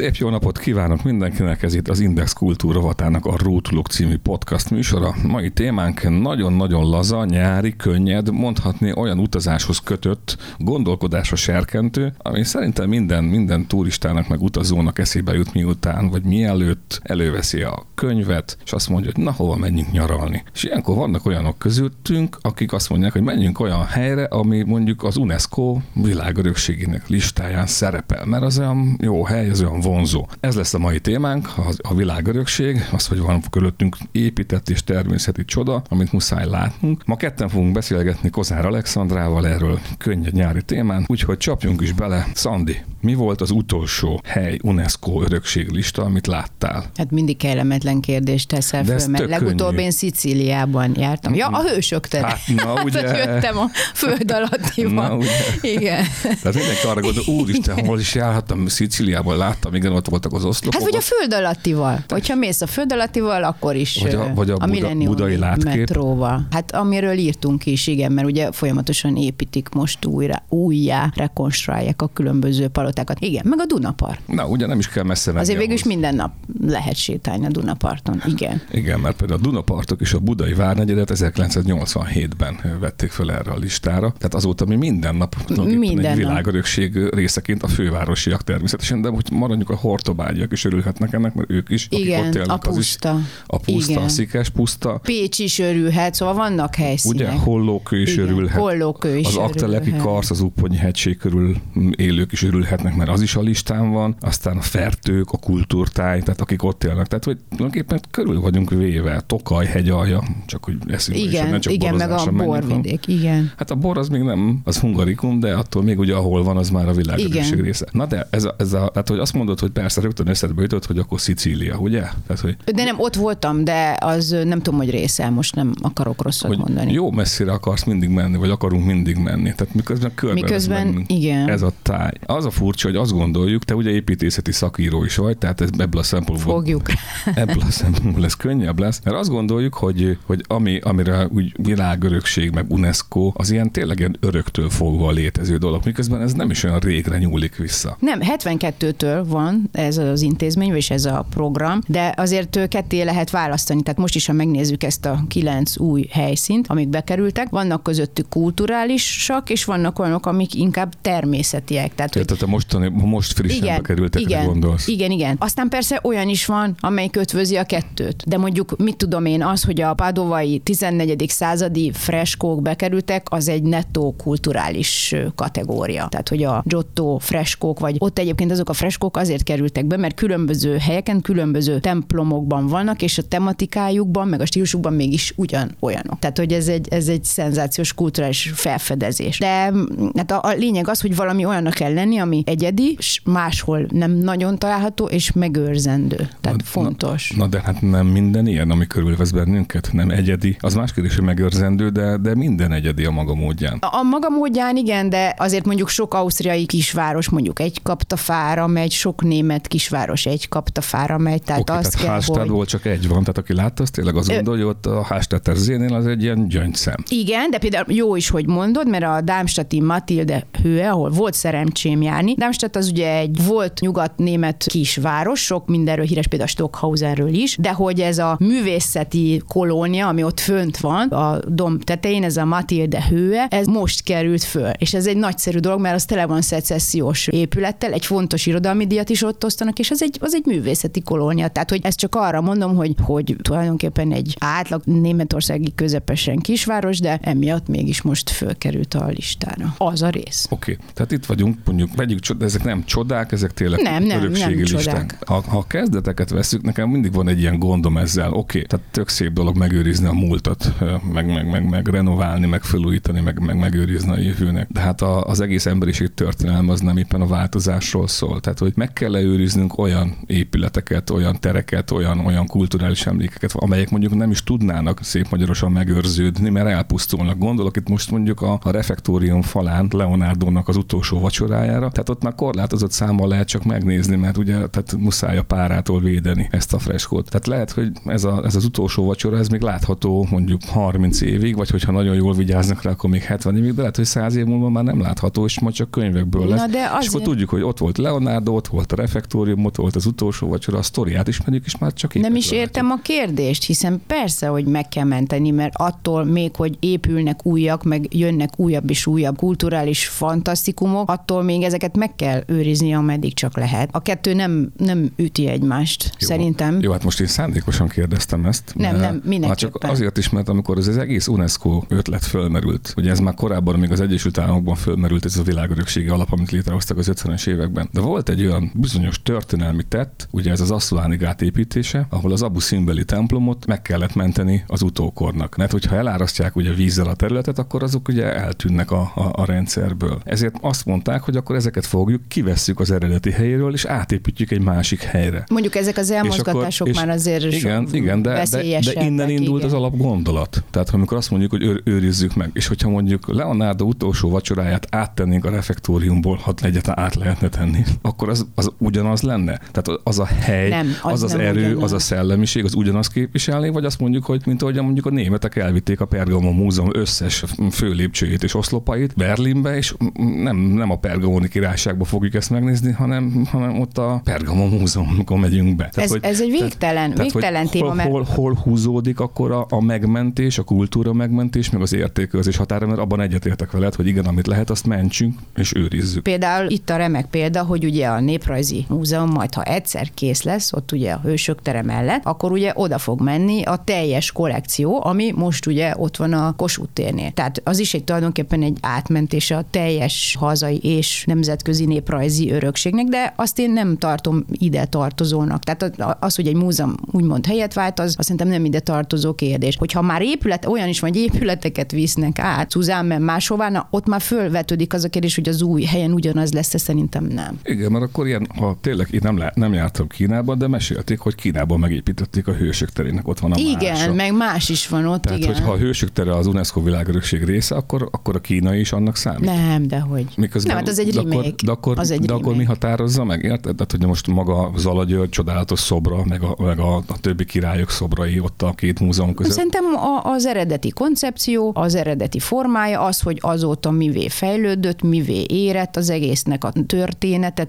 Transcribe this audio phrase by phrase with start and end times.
[0.00, 4.70] Szép jó napot kívánok mindenkinek, ez itt az Index Kultúra Vatának a Rótulok című podcast
[4.70, 5.14] műsora.
[5.26, 13.24] Mai témánk nagyon-nagyon laza, nyári, könnyed, mondhatni olyan utazáshoz kötött, gondolkodásra serkentő, ami szerintem minden,
[13.24, 19.10] minden turistának meg utazónak eszébe jut miután, vagy mielőtt előveszi a könyvet, és azt mondja,
[19.14, 20.42] hogy na hova menjünk nyaralni.
[20.54, 25.16] És ilyenkor vannak olyanok közöttünk, akik azt mondják, hogy menjünk olyan helyre, ami mondjuk az
[25.16, 30.26] UNESCO világörökségének listáján szerepel, mert az olyan jó hely, az olyan vonzó.
[30.40, 35.82] Ez lesz a mai témánk, a világörökség, az, hogy van körülöttünk épített és természeti csoda,
[35.88, 37.02] amit muszáj látnunk.
[37.06, 42.26] Ma ketten fogunk beszélgetni Kozár Alexandrával erről könnyed nyári témán, úgyhogy csapjunk is bele.
[42.34, 46.90] Szandi, mi volt az utolsó hely UNESCO örökséglista, amit láttál?
[46.96, 49.82] Hát mindig kellemetlen kérdést teszel De föl, mert legutóbb könnyű.
[49.82, 51.34] én Szicíliában jártam.
[51.34, 52.26] Ja, a hősök tere.
[52.26, 53.08] Hát, na, ugye.
[53.08, 55.08] Hát, jöttem a föld alattival.
[55.08, 55.28] Na, ugye.
[55.62, 56.04] Igen.
[56.22, 60.80] Tehát mindenki arra gondol, úristen, hol is járhattam, Szicíliában láttam, igen, ott voltak az oszlopok.
[60.80, 62.04] Hát vagy a föld alattival.
[62.08, 65.64] Hogyha mész a föld alattival, akkor is Vagy a- vagy a Buda- Millenniumi budai látkép.
[65.76, 66.46] metróval.
[66.50, 72.68] Hát amiről írtunk is, igen, mert ugye folyamatosan építik most újra, újjá, rekonstruálják a különböző
[72.68, 73.20] palotákat.
[73.20, 74.20] Igen, meg a Dunapart.
[74.26, 76.32] Na, ugye nem is kell messze menni Azért végül is minden nap
[76.66, 78.22] lehet sétálni a Dunaparton.
[78.26, 78.60] Igen.
[78.70, 84.10] Igen, mert például a Dunapartok és a Budai Várnegyedet 1987-ben vették föl erre a listára.
[84.18, 89.59] Tehát azóta mi minden nap Minden egy világörökség részeként a fővárosiak természetesen, de hogy maradjunk
[89.68, 92.92] a hortobágyiak is örülhetnek ennek, mert ők is, akik Igen, ott élnek, a az is
[92.92, 93.18] puszta.
[93.46, 94.04] a puszta, Igen.
[94.04, 95.00] a szikes puszta.
[95.02, 97.16] Pécs is örülhet, szóval vannak helyszínek.
[97.16, 98.60] Ugye Hollókő is Igen, örülhet.
[98.60, 99.96] Hollókő is az örülhet.
[99.96, 101.56] Karsz, az Upponyi hegység körül
[101.96, 104.16] élők is örülhetnek, mert az is a listán van.
[104.20, 107.06] Aztán a fertők, a kultúrtáj, tehát akik ott élnek.
[107.06, 109.20] Tehát, hogy tulajdonképpen körül vagyunk véve.
[109.26, 113.52] Tokaj, hegyalja, csak hogy eszünk Igen, ne csak igen, meg a borvidék, igen.
[113.56, 116.70] Hát a bor az még nem, az hungarikum, de attól még ugye ahol van, az
[116.70, 117.50] már a Igen.
[117.50, 117.86] része.
[117.92, 120.86] Na de ez a, ez a, tehát hogy azt mondod, hogy persze rögtön eszedbe jutott,
[120.86, 122.00] hogy akkor Szicília, ugye?
[122.00, 126.22] Tehát, hogy, De nem, ott voltam, de az nem tudom, hogy része, most nem akarok
[126.22, 126.92] rosszat hogy mondani.
[126.92, 129.54] jó messzire akarsz mindig menni, vagy akarunk mindig menni.
[129.56, 131.48] Tehát miközben körbe Miközben, igen.
[131.48, 132.12] Ez a táj.
[132.26, 136.00] Az a furcsa, hogy azt gondoljuk, te ugye építészeti szakíró is vagy, tehát ez ebből
[136.00, 136.82] a szempontból Fogjuk.
[137.34, 142.50] ebből a szempontból ez könnyebb lesz, mert azt gondoljuk, hogy, hogy ami, amire úgy világörökség,
[142.50, 146.78] meg UNESCO, az ilyen tényleg ilyen öröktől fogva létező dolog, miközben ez nem is olyan
[146.78, 147.96] régre nyúlik vissza.
[148.00, 149.39] Nem, 72-től van
[149.72, 153.82] ez az intézmény, és ez a program, de azért ketté lehet választani.
[153.82, 159.50] Tehát most is, ha megnézzük ezt a kilenc új helyszínt, amik bekerültek, vannak közöttük kulturálisak,
[159.50, 161.94] és vannak olyanok, amik inkább természetiek.
[161.94, 164.86] Tehát, hogy Tehát a mostani, most frissen igen, bekerültekre igen, gondolsz.
[164.86, 165.36] igen, igen.
[165.38, 168.28] Aztán persze olyan is van, amelyik ötvözi a kettőt.
[168.28, 171.28] De mondjuk, mit tudom én, az, hogy a padovai 14.
[171.28, 176.06] századi freskók bekerültek, az egy nettó kulturális kategória.
[176.08, 180.14] Tehát, hogy a Giotto freskók, vagy ott egyébként azok a freskók azért kerültek be, mert
[180.14, 186.18] különböző helyeken, különböző templomokban vannak, és a tematikájukban, meg a stílusukban mégis ugyan olyanok.
[186.18, 189.38] Tehát, hogy ez egy, ez egy szenzációs kulturális felfedezés.
[189.38, 189.84] De mm,
[190.16, 194.12] hát a, a lényeg az, hogy valami olyannak kell lenni, ami egyedi, és máshol nem
[194.12, 196.28] nagyon található, és megőrzendő.
[196.40, 197.32] Tehát Na- fontos.
[197.36, 200.56] Na de hát nem minden ilyen, ami körülvesz bennünket, nem egyedi.
[200.60, 203.78] Az más kérdés, hogy megőrzendő, de, de minden egyedi a maga módján.
[203.80, 208.92] A a maga módján igen, de azért mondjuk sok ausztriai kisváros mondjuk egy kaptafára megy,
[208.92, 212.66] sok német kisváros egy kaptafára megy, tehát Oké, azt tehát kell, hogy...
[212.66, 215.56] csak egy van, tehát aki látta, az tényleg azt Ö- gondolja, hogy ott a Hallstatter
[215.56, 216.94] zénél az egy ilyen gyöngyszem.
[217.08, 222.02] Igen, de például jó is, hogy mondod, mert a Darmstadti Matilde hőe, ahol volt szerencsém
[222.02, 222.34] járni.
[222.34, 228.00] Darmstadt az ugye egy volt nyugat-német kisváros, sok mindenről híres, például Stockhausenről is, de hogy
[228.00, 233.46] ez a művészeti kolónia, ami ott fönt van, a domb tetején, ez a Matilde hőe,
[233.50, 234.70] ez most került föl.
[234.78, 239.09] És ez egy nagyszerű dolog, mert az tele van szecessziós épülettel, egy fontos irodalmi díjat
[239.10, 241.48] is ott osztanak, és az egy, az egy művészeti kolónia.
[241.48, 247.18] Tehát, hogy ezt csak arra mondom, hogy, hogy tulajdonképpen egy átlag németországi közepesen kisváros, de
[247.22, 249.74] emiatt mégis most fölkerült a listára.
[249.78, 250.46] Az a rész.
[250.50, 254.54] Oké, tehát itt vagyunk, mondjuk vegyük, de ezek nem csodák, ezek tényleg Nem, nem, örökségi
[254.54, 254.82] nem listák.
[254.84, 255.18] csodák.
[255.26, 258.32] Ha, ha a kezdeteket veszük, nekem mindig van egy ilyen gondom ezzel.
[258.32, 260.72] Oké, tehát tök szép dolog megőrizni a múltat,
[261.12, 264.68] meg, meg, meg, meg renoválni, meg felújítani, meg, meg megőrizni a jövőnek.
[264.70, 268.40] De hát a, az egész emberiség történelem az nem éppen a változásról szól.
[268.40, 274.14] Tehát, hogy meg kell őriznünk olyan épületeket, olyan tereket, olyan, olyan kulturális emlékeket, amelyek mondjuk
[274.14, 277.38] nem is tudnának szép magyarosan megőrződni, mert elpusztulnak.
[277.38, 282.34] Gondolok itt most mondjuk a, a refektórium falán Leonardónak az utolsó vacsorájára, tehát ott már
[282.34, 287.30] korlátozott számmal lehet csak megnézni, mert ugye tehát muszáj a párától védeni ezt a freskót.
[287.30, 291.56] Tehát lehet, hogy ez, a, ez az utolsó vacsora, ez még látható mondjuk 30 évig,
[291.56, 294.44] vagy hogyha nagyon jól vigyáznak rá, akkor még 70 évig, de lehet, hogy 100 év
[294.44, 296.60] múlva már nem látható, és majd csak könyvekből lesz.
[296.60, 299.64] Na de És akkor azért- tudjuk, hogy ott volt Leonardo, ott volt volt a refektórium,
[299.64, 303.00] ott volt az utolsó vacsora, a sztoriát ismerjük, és már csak Nem is értem a
[303.02, 308.50] kérdést, hiszen persze, hogy meg kell menteni, mert attól még, hogy épülnek újak, meg jönnek
[308.56, 313.88] újabb és újabb kulturális fantasztikumok, attól még ezeket meg kell őrizni, ameddig csak lehet.
[313.92, 316.26] A kettő nem, nem üti egymást, Jó.
[316.26, 316.80] szerintem.
[316.80, 318.72] Jó, hát most én szándékosan kérdeztem ezt.
[318.74, 319.48] Nem, nem, mindenképpen.
[319.48, 323.34] Hát csak azért is, mert amikor ez az egész UNESCO ötlet fölmerült, ugye ez már
[323.34, 327.88] korábban még az Egyesült Államokban fölmerült ez a világörökségi alap, amit létrehoztak az 50-es években.
[327.92, 332.42] De volt egy olyan bizonyos történelmi tett, ugye ez az Assuláni gát építése, ahol az
[332.42, 335.56] Abu Simbeli templomot meg kellett menteni az utókornak.
[335.56, 340.20] Mert hogyha elárasztják ugye vízzel a területet, akkor azok ugye eltűnnek a, a, a rendszerből.
[340.24, 345.02] Ezért azt mondták, hogy akkor ezeket fogjuk, kivesszük az eredeti helyéről, és átépítjük egy másik
[345.02, 345.44] helyre.
[345.50, 349.62] Mondjuk ezek az elmozgatások és akkor, már azért igen, igen, de, de, de innen indult
[349.62, 349.74] igen.
[349.74, 350.64] az alapgondolat.
[350.70, 355.44] Tehát amikor azt mondjuk, hogy őr, őrizzük meg, és hogyha mondjuk Leonardo utolsó vacsoráját áttennénk
[355.44, 359.60] a refektóriumból, ha egyetlen át lehetne tenni, akkor az, az ugyanaz lenne.
[359.70, 361.82] Tehát az a hely, nem, az az, az erő, ugyanaz.
[361.82, 365.56] az a szellemiség, az ugyanaz képviselni, vagy azt mondjuk, hogy mint ahogy mondjuk a németek
[365.56, 369.94] elvitték a Pergamon Múzeum összes főlépcsőjét és oszlopait Berlinbe, és
[370.42, 375.76] nem, nem a Pergamoni királyságba fogjuk ezt megnézni, hanem, hanem ott a Pergamon Múzeumban megyünk
[375.76, 375.88] be.
[375.88, 378.08] Tehát, ez, hogy, ez egy végtelen, tehát, végtelen téma, hol, mert...
[378.08, 382.98] hol, hol húzódik akkor a, a megmentés, a kultúra megmentés, meg az értéközés határa, mert
[382.98, 386.22] abban egyetértek veled, hogy igen, amit lehet, azt mentsünk és őrizzük.
[386.22, 390.72] Például itt a remek példa, hogy ugye a Néprajzi Múzeum majd, ha egyszer kész lesz,
[390.72, 395.32] ott ugye a Hősök tere mellett, akkor ugye oda fog menni a teljes kollekció, ami
[395.34, 397.30] most ugye ott van a Kossuth térnél.
[397.30, 403.32] Tehát az is egy tulajdonképpen egy átmentése a teljes hazai és nemzetközi néprajzi örökségnek, de
[403.36, 405.64] azt én nem tartom ide tartozónak.
[405.64, 409.76] Tehát az, hogy egy múzeum úgymond helyet vált, az azt szerintem nem ide tartozó kérdés.
[409.76, 414.20] Hogyha már épület, olyan is van, hogy épületeket visznek át Szuzánben máshová, na, ott már
[414.20, 417.58] fölvetődik az a kérdés, hogy az új helyen ugyanaz lesz, szerintem nem.
[417.64, 421.34] Igen, mert akkor ilyen, ha tényleg én nem, lá, nem jártam Kínában, de mesélték, hogy
[421.34, 424.12] Kínában megépítették a hősök terének, ott van a Igen, mása.
[424.12, 425.54] meg más is van ott, Tehát, igen.
[425.54, 429.44] hogyha a hősök tere az UNESCO világörökség része, akkor, akkor a kínai is annak számít.
[429.44, 430.26] Nem, de hogy.
[430.36, 433.24] Miközben, nem, hát az egy de akkor, de akkor, az egy de akkor mi határozza
[433.24, 433.74] meg, érted?
[433.76, 437.90] Tehát, hogy most maga Zala György csodálatos szobra, meg a, meg a, a többi királyok
[437.90, 439.52] szobrai ott a két múzeum között.
[439.52, 445.96] Szerintem a, az eredeti koncepció, az eredeti formája az, hogy azóta mivé fejlődött, mivé érett
[445.96, 447.64] az egésznek a története,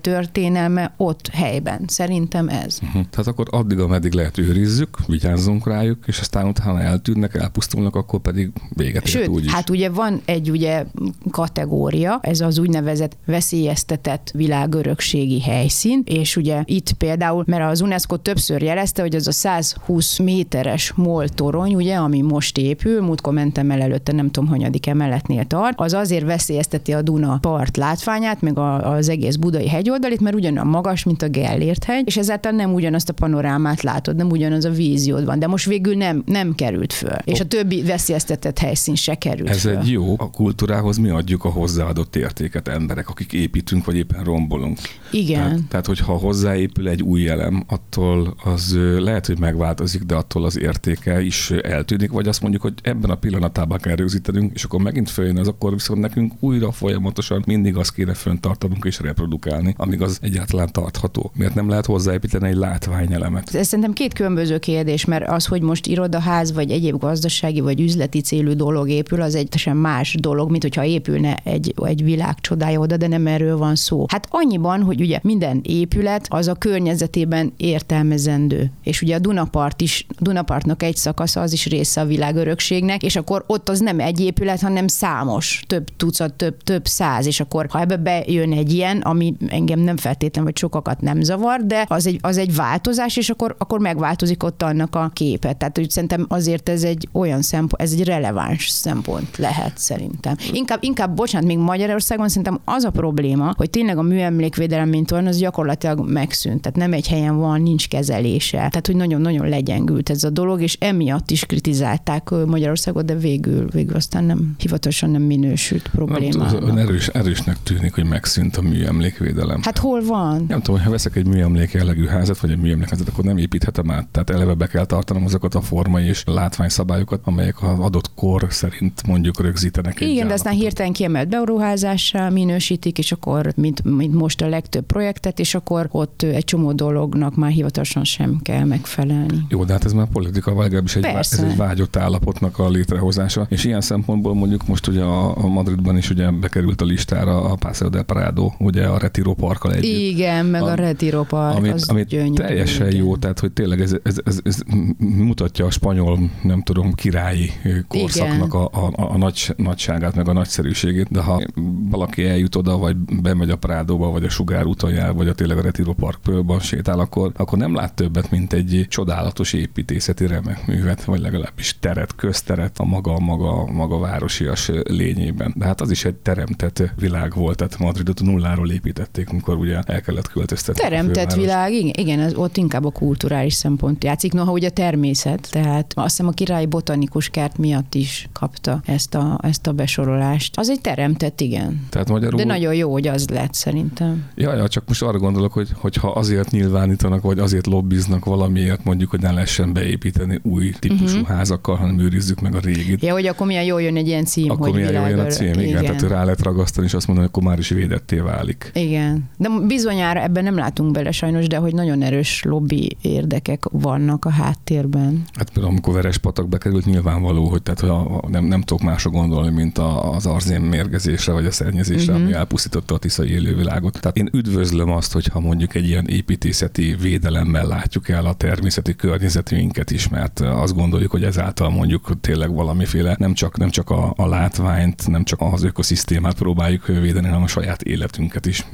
[0.61, 1.83] történelme ott helyben.
[1.87, 2.79] Szerintem ez.
[2.81, 3.05] Uh-huh.
[3.09, 8.51] Tehát akkor addig, ameddig lehet őrizzük, vigyázzunk rájuk, és aztán utána eltűnnek, elpusztulnak, akkor pedig
[8.69, 9.51] véget Sőt, úgy is.
[9.51, 10.85] hát ugye van egy ugye
[11.31, 18.61] kategória, ez az úgynevezett veszélyeztetett világörökségi helyszín, és ugye itt például, mert az UNESCO többször
[18.61, 23.81] jelezte, hogy az a 120 méteres MOL torony, ugye, ami most épül, múltkor mentem el
[23.81, 28.93] előtte, nem tudom, hanyadik emeletnél tart, az azért veszélyezteti a Duna part látványát, meg a,
[28.93, 33.09] az egész budai hegyoldalit, mert ugyanolyan magas, mint a Gellért hegy, és ezáltal nem ugyanazt
[33.09, 37.17] a panorámát látod, nem ugyanaz a víziód van, de most végül nem, nem került föl.
[37.23, 39.77] És a többi veszélyeztetett helyszín se került Ez föl.
[39.77, 44.77] egy jó, a kultúrához mi adjuk a hozzáadott értéket emberek, akik építünk, vagy éppen rombolunk.
[45.11, 45.41] Igen.
[45.41, 50.59] Tehát, tehát hogyha hozzáépül egy új elem, attól az lehet, hogy megváltozik, de attól az
[50.59, 55.09] értéke is eltűnik, vagy azt mondjuk, hogy ebben a pillanatában kell rögzítenünk, és akkor megint
[55.09, 60.19] följön az, akkor viszont nekünk újra folyamatosan mindig azt kéne föntartanunk és reprodukálni, amíg az
[60.41, 61.31] egyáltalán tartható.
[61.35, 63.55] Miért nem lehet hozzáépíteni egy látványelemet?
[63.55, 68.21] Ez szerintem két különböző kérdés, mert az, hogy most irodaház, vagy egyéb gazdasági, vagy üzleti
[68.21, 72.79] célú dolog épül, az egy teljesen más dolog, mint hogyha épülne egy, egy világ csodája
[72.79, 74.05] oda, de nem erről van szó.
[74.07, 78.71] Hát annyiban, hogy ugye minden épület az a környezetében értelmezendő.
[78.83, 83.43] És ugye a Dunapart is, Dunapartnak egy szakasza az is része a világörökségnek, és akkor
[83.47, 87.79] ott az nem egy épület, hanem számos, több tucat, több, több száz, és akkor ha
[87.79, 89.97] ebbe bejön egy ilyen, ami engem nem
[90.31, 94.43] feltétlen, vagy sokakat nem zavar, de az egy, az egy változás, és akkor, akkor megváltozik
[94.43, 95.57] ott annak a képet.
[95.57, 100.35] Tehát úgy szerintem azért ez egy olyan szempont, ez egy releváns szempont lehet szerintem.
[100.51, 105.27] Inkább, inkább bocsánat, még Magyarországon szerintem az a probléma, hogy tényleg a műemlékvédelem, mint olyan,
[105.27, 106.61] az gyakorlatilag megszűnt.
[106.61, 108.57] Tehát nem egy helyen van, nincs kezelése.
[108.57, 113.95] Tehát, hogy nagyon-nagyon legyengült ez a dolog, és emiatt is kritizálták Magyarországot, de végül, végül
[113.95, 116.65] aztán nem hivatalosan nem minősült problémának.
[116.65, 119.61] Nem, erős, erősnek tűnik, hogy megszűnt a műemlékvédelem.
[119.63, 120.45] Hát hol van?
[120.47, 124.07] Nem tudom, ha veszek egy műemlék jellegű házat, vagy egy műemlékházat, akkor nem építhetem át.
[124.07, 129.07] Tehát eleve be kell tartanom azokat a formai és látványszabályokat, amelyek az adott kor szerint
[129.07, 130.01] mondjuk rögzítenek.
[130.01, 135.39] Igen, de aztán hirtelen kiemelt beruházásra minősítik, és akkor, mint, mint most a legtöbb projektet,
[135.39, 139.45] és akkor ott egy csomó dolognak már hivatalosan sem kell megfelelni.
[139.49, 143.45] Jó, de hát ez már politika, vagy legalábbis egy, ez egy vágyott állapotnak a létrehozása.
[143.49, 147.55] És ilyen szempontból mondjuk most ugye a, a Madridban is ugye bekerült a listára a
[147.55, 149.99] Paseo del Prado, ugye a Retiro Parkkal együtt.
[150.07, 152.99] Igen, meg a Retiro Park, ami, az ami gyönyörű, teljesen igen.
[153.03, 154.59] jó, tehát hogy tényleg ez, ez, ez, ez
[154.97, 157.51] mutatja a spanyol, nem tudom, királyi
[157.87, 161.41] korszaknak a, a, a nagy, nagyságát, meg a nagyszerűségét, de ha
[161.89, 165.57] valaki eljut oda, vagy bemegy a Prádóba, vagy a Sugár úton jár, vagy a tényleg
[165.57, 171.03] a Retiro Parkban sétál, akkor, akkor nem lát többet, mint egy csodálatos építészeti remek művet,
[171.03, 175.53] vagy legalábbis teret, közteret a maga, maga, maga városias lényében.
[175.57, 180.01] De hát az is egy teremtett világ volt, tehát Madridot nulláról építették, amikor ugye el
[180.01, 180.81] kellett költöztetni.
[180.81, 184.71] a Teremtett világ, igen, igen, ez ott inkább a kulturális szempont játszik, noha ugye a
[184.71, 189.71] természet, tehát azt hiszem a királyi botanikus kert miatt is kapta ezt a, ezt a
[189.71, 190.57] besorolást.
[190.57, 191.85] Az egy teremtett, igen.
[191.89, 192.37] Tehát magyarul...
[192.37, 194.25] De nagyon jó, hogy az lett szerintem.
[194.35, 199.09] Ja, ja, csak most arra gondolok, hogy hogyha azért nyilvánítanak, vagy azért lobbiznak valamiért, mondjuk,
[199.09, 201.27] hogy ne lehessen beépíteni új típusú uh-huh.
[201.27, 203.03] házakkal, hanem őrizzük meg a régit.
[203.03, 205.09] Ja, hogy akkor milyen jól jön egy ilyen cím, akkor hogy milyen jó jön a
[205.09, 205.63] világör- cím, igen.
[205.63, 205.81] igen.
[205.83, 208.71] Tehát rá lehet ragasztani, és azt mondani, hogy akkor már is védetté válik.
[208.73, 209.49] Igen, de
[209.81, 215.23] bizonyára ebben nem látunk bele sajnos, de hogy nagyon erős lobby érdekek vannak a háttérben.
[215.33, 219.09] Hát például amikor Verespatak bekerült, nyilvánvaló, hogy tehát, hogy a, a, nem, nem tudok másra
[219.09, 222.11] gondolni, mint a, az arzén mérgezésre, vagy a szennyezésre, Mhm.
[222.11, 222.25] uh-huh.
[222.25, 223.99] ami elpusztította a tiszai élővilágot.
[224.01, 229.91] Tehát én üdvözlöm azt, hogyha mondjuk egy ilyen építészeti védelemmel látjuk el a természeti környezetünket
[229.91, 234.27] is, mert azt gondoljuk, hogy ezáltal mondjuk tényleg valamiféle nem csak, nem csak a, a
[234.27, 238.65] látványt, nem csak az ökoszisztémát próbáljuk védeni, hanem a saját életünket is.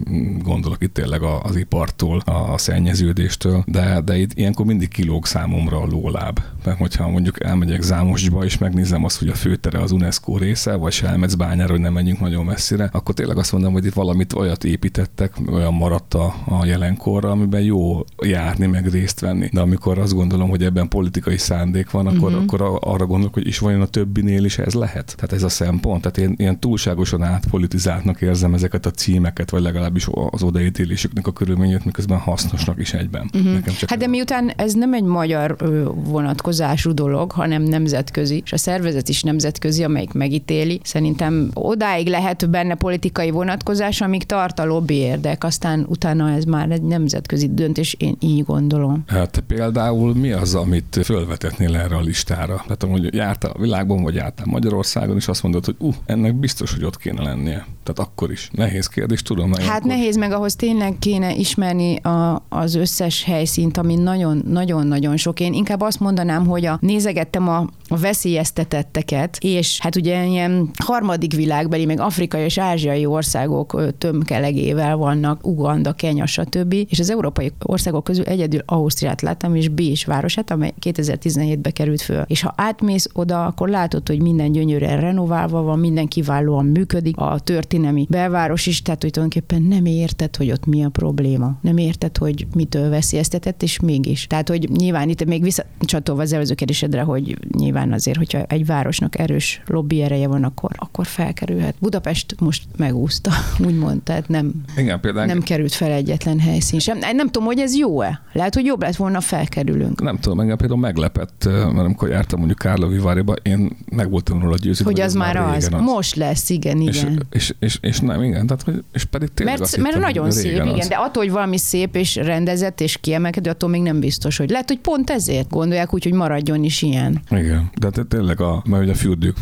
[0.44, 5.86] Gondolok itt tényleg az ipartól, a szennyeződéstől, de, de itt ilyenkor mindig kilóg számomra a
[5.86, 6.40] lóláb.
[6.66, 10.92] Mert hogyha mondjuk elmegyek Zámosba és megnézem azt, hogy a főtere az UNESCO része, vagy
[10.92, 15.34] Selmecbányára, hogy nem menjünk nagyon messzire, akkor tényleg azt mondom, hogy itt valamit olyat építettek,
[15.52, 19.50] olyan maradt a, a jelenkorra, amiben jó járni, meg részt venni.
[19.54, 22.40] De amikor azt gondolom, hogy ebben politikai szándék van, akkor, Mhm.
[22.40, 22.56] uh-huh.
[22.68, 25.14] akkor arra gondolok, hogy is vajon a többinél is ez lehet.
[25.16, 26.02] Tehát ez a szempont.
[26.02, 30.44] Tehát én ilyen túlságosan átpolitizáltnak érzem ezeket a címeket, vagy legalábbis az
[30.88, 33.30] odaítélésüknek a körülményét, miközben hasznosnak is egyben.
[33.34, 33.54] Uh-huh.
[33.54, 35.56] Nekem csak Hát de miután ez nem egy magyar
[35.94, 42.76] vonatkozású dolog, hanem nemzetközi, és a szervezet is nemzetközi, amelyik megítéli, szerintem odáig lehet benne
[42.76, 48.16] politikai vonatkozás, amíg tart a lobby érdek, aztán utána ez már egy nemzetközi döntés, én
[48.20, 49.04] így gondolom.
[49.08, 52.64] Hát például mi az, amit fölvetetnél erre a listára?
[52.68, 56.74] Tehát hogy jártál a világban, vagy jártál Magyarországon, és azt mondod, hogy uh, ennek biztos,
[56.74, 57.66] hogy ott kéne lennie.
[57.84, 58.50] Tehát akkor is.
[58.52, 59.52] Nehéz kérdés, tudom.
[59.52, 65.40] Hát ilyenkor- nehéz, meg ahhoz tényleg kéne ismerni a, az összes helyszínt, ami nagyon-nagyon-nagyon sok.
[65.40, 67.58] Én inkább azt mondanám, hogy a, nézegettem a,
[67.88, 75.48] a veszélyeztetetteket, és hát ugye ilyen harmadik világbeli, meg afrikai és ázsiai országok tömkelegével vannak,
[75.48, 76.74] Uganda, Kenya, stb.
[76.90, 82.24] És az európai országok közül egyedül Ausztriát láttam, és Bécs városát, amely 2017-ben került föl.
[82.28, 87.40] És ha átmész oda, akkor látod, hogy minden gyönyörűen renoválva van, minden kiválóan működik, a
[87.40, 91.58] történelmi belváros is, tehát hogy tulajdonképpen nem érted, hogy ott mi a probléma.
[91.62, 94.28] Nem érted, hogy mitől veszélyeztetett, és mégis.
[94.28, 99.20] Tehát, hogy nyilván itt még visszacsatolva az előző kérdésedre, hogy nyilván azért, hogyha egy városnak
[99.20, 101.76] erős lobby ereje van, akkor, akkor felkerülhet.
[101.80, 103.32] Budapest most megúszta,
[103.68, 106.98] úgymond, tehát nem, Igen, például nem került fel egyetlen helyszín sem.
[106.98, 108.22] Nem tudom, hogy ez jó-e.
[108.34, 110.02] Lehet, hogy jobb lett volna, felkerülünk.
[110.02, 114.56] nem tudom, engem például meglepett, mert amikor jártam mondjuk Kárlovi Váriba, én meg voltam róla
[114.56, 115.68] győződve, Hogy az már az.
[115.70, 117.26] régen Most lesz, igen, És, igen.
[117.30, 120.34] és, és, és, nem, igen, tehát, hogy, és pedig tényleg Mert, mert nagyon hogy
[120.66, 124.38] szép, igen, de attól, hogy valami szép és rendezett és kiemelkedő, attól még nem biztos,
[124.38, 127.22] hogy lehet, hogy pont ezért gondolják úgy, hogy maradjon is ilyen.
[127.32, 129.38] Igen, de tényleg, a, mert ugye a fürdők,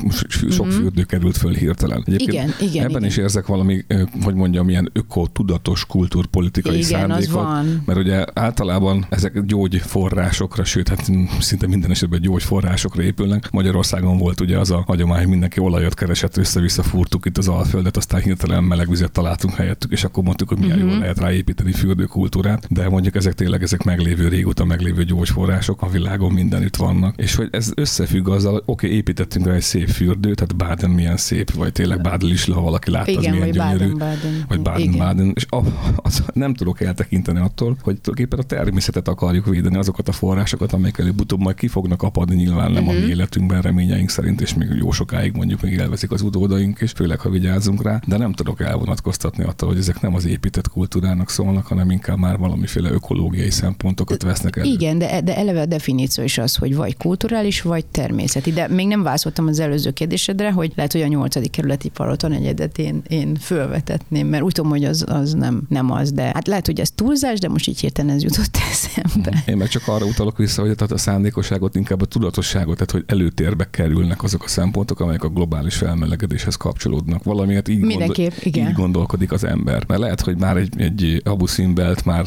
[0.50, 0.76] sok Mhm.
[0.76, 2.04] fürdő került föl hirtelen.
[2.06, 3.06] Egyébként Igen, igen, Ebben igen.
[3.10, 3.86] is érzek valami,
[4.24, 7.34] hogy mondjam, ilyen öko-tudatos kultúrpolitikai Igen, szándékot.
[7.34, 7.82] van.
[7.86, 13.52] Mert ugye általában ezek gyógyforrásokra, sőt, hát szinte minden esetben gyógyforrásokra épülnek.
[13.52, 18.22] Magyarországon volt ugye az a hagyomány, mindenki olajat keresett, össze-vissza fúrtuk itt az alföldet, aztán
[18.22, 20.88] hirtelen meleg vizet találtunk helyettük, és akkor mondtuk, hogy milyen Mhm.
[20.96, 22.68] Jól lehet ráépíteni fürdőkultúrát.
[22.70, 27.16] De mondjuk ezek tényleg ezek meglévő régóta meglévő gyógyforrások a világon mindenütt vannak.
[27.18, 30.90] És hogy ez összefügg azzal, hogy oké, okay, építettünk rá egy szép fürdőt, tehát Baden
[30.90, 33.92] milyen szép, vagy tényleg Bádel is, ha valaki látta, az igen, milyen vagy gyönyörű.
[33.92, 34.46] Baden-Baden.
[34.48, 34.62] Vagy.
[34.62, 35.62] Baden-Baden, és a,
[35.96, 40.98] az, nem tudok eltekinteni attól, hogy tulajdonképpen a természetet akarjuk védeni, azokat a forrásokat, amelyek
[40.98, 42.96] előbb-utóbb majd ki fognak apadni, nyilván nem Mhm.
[42.96, 46.92] a mi életünkben, reményeink szerint, és még jó sokáig mondjuk még elveszik az utódaink is,
[46.92, 51.30] főleg ha vigyázunk rá, de nem tudok elvonatkoztatni attól, hogy ezek nem az épített kultúrának
[51.30, 54.70] szólnak, hanem inkább már valamiféle ökológiai szempontokat vesznek elő.
[54.70, 58.52] Igen, de, de eleve a definíció is az, hogy vagy kulturális, vagy természeti.
[58.52, 62.78] De még nem válaszoltam az előző kérdésedre, hogy lehet, hogy a nyolcadik kerületi paloton egyedet
[62.78, 66.66] én, én fölvetetném, mert úgy tudom, hogy az, az nem, nem az, de hát lehet,
[66.66, 69.44] hogy ez túlzás, de most így hirtelen ez jutott eszembe.
[69.46, 73.04] Én meg csak arra utalok vissza, hogy tehát a szándékosságot, inkább a tudatosságot, tehát hogy
[73.08, 77.24] előtérbe kerülnek azok a szempontok, amelyek a globális felmelegedéshez kapcsolódnak.
[77.24, 78.68] Valamiért így, Mindenképp, igen.
[78.68, 79.84] így gondolkodik az ember.
[79.88, 82.26] Mert lehet, hogy már egy egy Abu Simbelt már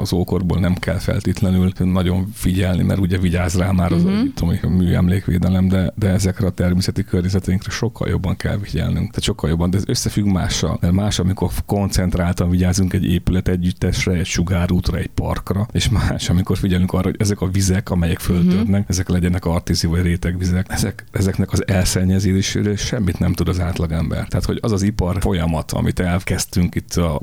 [0.00, 4.34] az ókorból nem kell feltétlenül nagyon figyelni, mert ugye vigyáz rá már az uh-huh.
[4.34, 9.08] tudom, a műemlékvédelem, de, de ezekre a természeti környezeteinkre sokkal jobban kell figyelnünk.
[9.08, 10.78] Tehát sokkal jobban, de ez összefügg mással.
[10.80, 16.56] Mert más, amikor koncentráltan vigyázunk egy épület együttesre, egy sugárútra, egy parkra, és más, amikor
[16.56, 18.84] figyelünk arra, hogy ezek a vizek, amelyek föltörnek, uh-huh.
[18.86, 24.28] ezek legyenek artízi vagy rétegvizek, ezek, ezeknek az elszennyezésére semmit nem tud az átlagember.
[24.28, 27.18] Tehát, hogy az az ipar folyamat, amit elkezdtünk itt a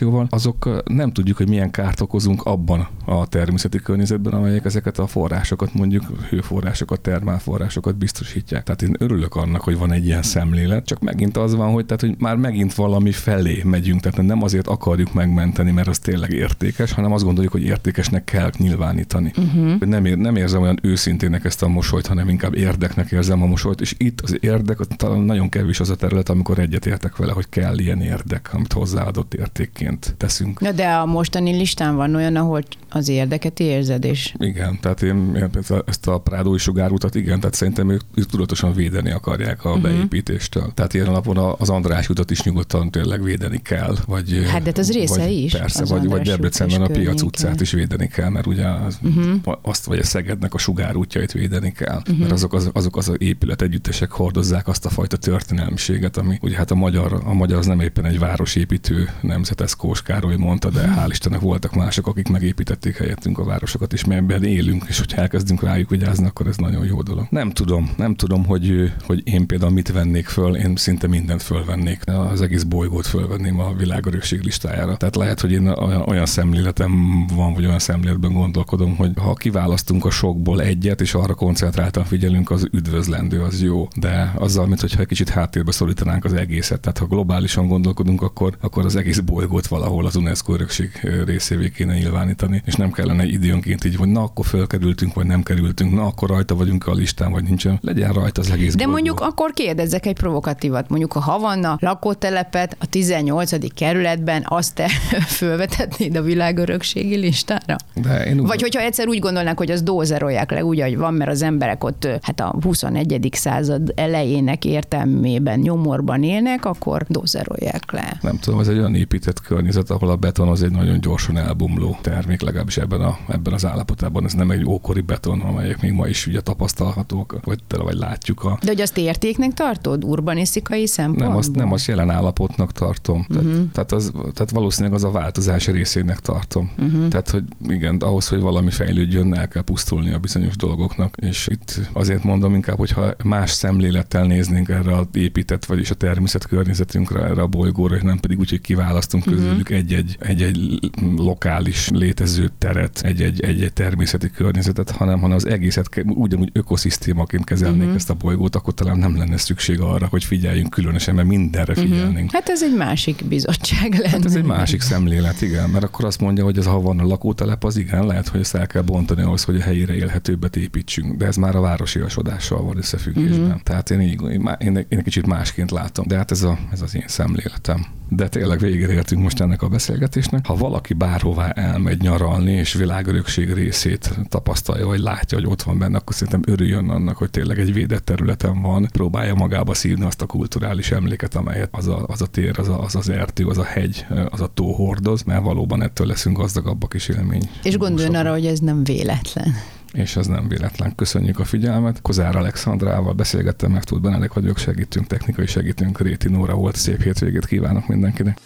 [0.00, 5.06] urbanizációval, azok nem tudjuk, hogy milyen kárt okozunk abban a természeti környezetben, amelyek ezeket a
[5.06, 8.62] forrásokat, mondjuk hőforrásokat, termálforrásokat biztosítják.
[8.62, 12.00] Tehát én örülök annak, hogy van egy ilyen szemlélet, csak megint az van, hogy, tehát,
[12.00, 16.92] hogy már megint valami felé megyünk, tehát nem azért akarjuk megmenteni, mert az tényleg értékes,
[16.92, 19.32] hanem azt gondoljuk, hogy értékesnek kell nyilvánítani.
[19.36, 19.80] Uh-huh.
[19.80, 23.80] Nem, ér, nem érzem olyan őszintének ezt a mosolyt, hanem inkább érdeknek érzem a mosolyt,
[23.80, 27.78] és itt az érdek talán nagyon kevés az a terület, amikor egyetértek vele, hogy kell
[27.78, 30.60] ilyen érdek, amit hozzáadott értékként teszünk.
[30.60, 34.34] Na de a mostani listán van olyan, ahol az érdeket érzed, és...
[34.38, 35.50] Igen, tehát én, én
[35.86, 39.82] ezt a Prádói sugárutat, igen, tehát szerintem ők, ők tudatosan védeni akarják a uh-huh.
[39.82, 40.72] beépítéstől.
[40.74, 43.96] Tehát ilyen napon az András utat is nyugodtan tényleg védeni kell.
[44.06, 45.52] Vagy, hát de ez része vagy, is.
[45.52, 49.58] Persze, vagy, vagy Debrecenben a Piac utcát is védeni kell, mert ugye az, uh-huh.
[49.62, 52.18] azt vagy a Szegednek a sugárútjait védeni kell, uh-huh.
[52.18, 56.70] mert azok az, azok az épület együttesek hordozzák azt a fajta történelmiséget, ami ugye hát
[56.70, 60.92] a magyar, a magyar az nem éppen egy városépítő nemzet, ez Kós Károly mondta, de
[60.96, 65.62] hál' Istennek voltak mások, akik megépítették helyettünk a városokat, és ebben élünk, és hogyha elkezdünk
[65.62, 67.26] rájuk vigyázni, akkor ez nagyon jó dolog.
[67.30, 72.02] Nem tudom, nem tudom, hogy, hogy én például mit vennék föl, én szinte mindent fölvennék,
[72.06, 74.96] az egész bolygót fölvenném a világörökség listájára.
[74.96, 75.66] Tehát lehet, hogy én
[76.06, 81.34] olyan, szemléletem van, vagy olyan szemléletben gondolkodom, hogy ha kiválasztunk a sokból egyet, és arra
[81.34, 83.88] koncentráltan figyelünk, az üdvözlendő, az jó.
[83.96, 86.80] De azzal, mint hogyha egy kicsit háttérbe szorítanánk az egészet.
[86.80, 90.90] Tehát ha globálisan gondolkodunk, akkor, akkor az egész bolygót valahol az UNESCO örökség
[91.26, 95.94] részévé kéne nyilvánítani, és nem kellene időnként így, hogy na akkor fölkerültünk, vagy nem kerültünk,
[95.94, 97.78] na akkor rajta vagyunk a listán, vagy nincsen.
[97.82, 98.92] Legyen rajta az egész De bolygó.
[98.92, 100.88] mondjuk akkor kérdezzek egy provokatívat.
[100.88, 103.74] Mondjuk a Havanna lakótelepet a 18.
[103.74, 104.88] kerületben azt te
[105.38, 107.76] fölvetetnéd a világörökségi listára?
[107.94, 108.46] De én úgy...
[108.46, 111.84] Vagy hogyha egyszer úgy gondolnák, hogy az dózerolják le úgy, ahogy van, mert az emberek
[111.84, 113.28] ott hát a 21.
[113.32, 118.18] század elejének értelmében nyomorban élnek, akkor dózerolják le.
[118.20, 121.98] Nem tudom, ez egy olyan épített környezet, ahol a beton az egy nagyon gyorsan elbomló
[122.00, 124.24] termék, legalábbis ebben, a, ebben az állapotában.
[124.24, 128.44] Ez nem egy ókori beton, amelyek még ma is ugye tapasztalhatók, vagy, vagy látjuk.
[128.44, 128.58] A...
[128.62, 131.26] De hogy azt értéknek tartod urbanisztikai szempontból?
[131.28, 133.26] Nem, azt, nem azt jelen állapotnak tartom.
[133.28, 133.44] Uh-huh.
[133.52, 136.70] Tehát, tehát, az, tehát valószínűleg az a változás részének tartom.
[136.78, 137.08] Uh-huh.
[137.08, 141.14] Tehát, hogy igen, ahhoz, hogy valami fejlődjön, el kell pusztulni a bizonyos dolgoknak.
[141.16, 146.46] És itt azért mondom inkább, hogyha más szemlélettel néznénk erre a épített, vagyis a természet
[146.46, 149.39] környezetünkre, erre a bolygóra, és nem pedig úgy, hogy kiválasztunk uh-huh.
[149.40, 150.78] Közülük egy-egy, egy-egy
[151.16, 157.94] lokális létező teret, egy-egy, egy-egy természeti környezetet, hanem, hanem az egészet ugyanúgy ökoszisztémaként kezelnék uh-huh.
[157.94, 162.14] ezt a bolygót, akkor talán nem lenne szükség arra, hogy figyeljünk különösen, mert mindenre figyelnénk.
[162.14, 162.32] Uh-huh.
[162.32, 164.08] Hát ez egy másik bizottság lenne.
[164.08, 167.06] Hát ez egy másik szemlélet, igen, mert akkor azt mondja, hogy ez ha van a
[167.06, 171.16] lakótelep, az igen, lehet, hogy ezt el kell bontani ahhoz, hogy a helyére élhetőbbet építsünk,
[171.16, 173.46] de ez már a városiasodással van összefüggésben.
[173.46, 173.60] Uh-huh.
[173.60, 176.82] Tehát én, így, én, én, én egy kicsit másként látom, de hát ez, a, ez
[176.82, 177.86] az én szemléletem.
[178.08, 180.46] De tényleg végére értünk most ennek a beszélgetésnek.
[180.46, 185.96] Ha valaki bárhová elmegy nyaralni, és világörökség részét tapasztalja, vagy látja, hogy ott van benne,
[185.96, 190.26] akkor szerintem örüljön annak, hogy tényleg egy védett területen van, próbálja magába szívni azt a
[190.26, 193.64] kulturális emléket, amelyet az a, az a tér, az, a, az az erdő, az a
[193.64, 197.50] hegy, az a tó hordoz, mert valóban ettől leszünk gazdagabbak is élmény.
[197.62, 199.54] És gondoljon arra, hogy ez nem véletlen
[199.92, 200.94] és ez nem véletlen.
[200.94, 202.02] Köszönjük a figyelmet.
[202.02, 206.76] Kozár Alexandrával beszélgettem, meg tud Benedek vagyok, segítünk, technikai segítünk, Réti Nóra volt.
[206.76, 208.38] Szép hétvégét kívánok mindenkinek.